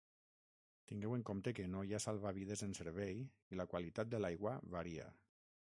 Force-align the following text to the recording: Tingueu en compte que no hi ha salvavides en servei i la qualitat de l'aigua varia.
Tingueu 0.91 1.13
en 1.17 1.25
compte 1.29 1.53
que 1.59 1.65
no 1.73 1.83
hi 1.89 1.93
ha 1.97 2.01
salvavides 2.07 2.65
en 2.69 2.75
servei 2.81 3.23
i 3.57 3.61
la 3.61 3.69
qualitat 3.75 4.13
de 4.15 4.23
l'aigua 4.25 4.57
varia. 4.77 5.11